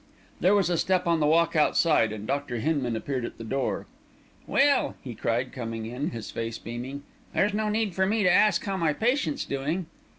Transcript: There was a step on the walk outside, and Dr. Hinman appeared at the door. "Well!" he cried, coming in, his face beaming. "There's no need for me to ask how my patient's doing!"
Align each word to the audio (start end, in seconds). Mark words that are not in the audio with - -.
There 0.39 0.55
was 0.55 0.71
a 0.71 0.79
step 0.79 1.05
on 1.05 1.19
the 1.19 1.27
walk 1.27 1.55
outside, 1.55 2.11
and 2.11 2.25
Dr. 2.25 2.57
Hinman 2.57 2.95
appeared 2.95 3.23
at 3.23 3.37
the 3.37 3.43
door. 3.43 3.85
"Well!" 4.47 4.95
he 5.03 5.13
cried, 5.13 5.51
coming 5.51 5.85
in, 5.85 6.09
his 6.09 6.31
face 6.31 6.57
beaming. 6.57 7.03
"There's 7.35 7.53
no 7.53 7.69
need 7.69 7.93
for 7.93 8.07
me 8.07 8.23
to 8.23 8.33
ask 8.33 8.65
how 8.65 8.77
my 8.77 8.93
patient's 8.93 9.45
doing!" 9.45 9.85